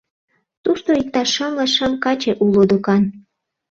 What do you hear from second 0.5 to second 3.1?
Тушто иктаж шымле шым каче уло докан.